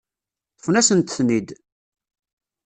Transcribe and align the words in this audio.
Ṭṭfen-asent-ten-id. 0.55 1.49